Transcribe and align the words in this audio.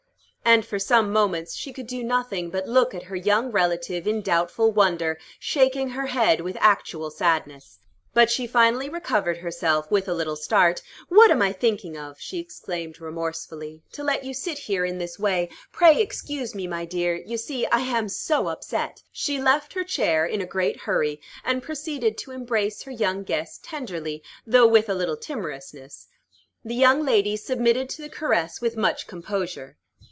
And 0.43 0.65
for 0.65 0.79
some 0.79 1.13
moments 1.13 1.55
she 1.55 1.71
could 1.71 1.85
do 1.87 2.03
nothing 2.03 2.49
but 2.49 2.67
look 2.67 2.93
at 2.93 3.03
her 3.03 3.15
young 3.15 3.51
relative 3.51 4.05
in 4.07 4.21
doubtful 4.21 4.69
wonder, 4.71 5.17
shaking 5.39 5.89
her 5.89 6.07
head 6.07 6.41
with 6.41 6.57
actual 6.59 7.09
sadness. 7.11 7.79
But 8.13 8.29
she 8.29 8.47
finally 8.47 8.89
recovered 8.89 9.37
herself, 9.37 9.89
with 9.89 10.09
a 10.09 10.13
little 10.15 10.35
start. 10.35 10.81
"What 11.09 11.29
am 11.31 11.41
I 11.43 11.53
thinking 11.53 11.95
of," 11.95 12.19
she 12.19 12.37
exclaimed 12.39 12.99
remorsefully, 12.99 13.81
"to 13.93 14.03
let 14.03 14.25
you 14.25 14.33
sit 14.33 14.57
here 14.57 14.83
in 14.83 14.97
this 14.97 15.17
way? 15.19 15.47
Pray 15.71 16.01
excuse 16.01 16.53
me, 16.55 16.65
my 16.67 16.83
dear. 16.85 17.15
You 17.15 17.37
see 17.37 17.65
I 17.67 17.81
am 17.81 18.09
so 18.09 18.47
upset." 18.47 19.03
She 19.11 19.39
left 19.41 19.71
her 19.73 19.83
chair 19.85 20.25
in 20.25 20.41
a 20.41 20.45
great 20.47 20.81
hurry, 20.81 21.21
and 21.45 21.63
proceeded 21.63 22.17
to 22.17 22.31
embrace 22.31 22.81
her 22.83 22.91
young 22.91 23.23
guest 23.23 23.63
tenderly, 23.63 24.21
though 24.45 24.67
with 24.67 24.89
a 24.89 24.95
little 24.95 25.17
timorousness. 25.17 26.07
The 26.65 26.75
young 26.75 27.05
lady 27.05 27.37
submitted 27.37 27.87
to 27.91 28.01
the 28.01 28.09
caress 28.09 28.59
with 28.59 28.75
much 28.75 29.05
composure. 29.07 29.77